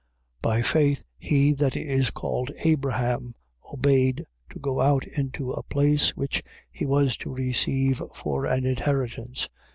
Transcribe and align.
11:8. 0.41 0.41
By 0.41 0.61
faith 0.63 1.03
he 1.19 1.53
that 1.53 1.75
is 1.77 2.09
called 2.09 2.49
Abraham 2.63 3.35
obeyed 3.71 4.25
to 4.49 4.57
go 4.57 4.81
out 4.81 5.05
into 5.05 5.51
a 5.51 5.61
place 5.61 6.17
which 6.17 6.41
he 6.71 6.87
was 6.87 7.15
to 7.17 7.31
receive 7.31 8.01
for 8.15 8.47
an 8.47 8.65
inheritance. 8.65 9.47